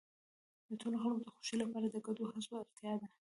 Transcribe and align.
د 0.67 0.71
ټولو 0.81 0.97
خلکو 1.03 1.23
د 1.25 1.29
خوښۍ 1.35 1.55
لپاره 1.63 1.85
د 1.89 1.95
ګډو 2.05 2.23
هڅو 2.31 2.51
اړتیا 2.61 2.93
ده. 3.01 3.07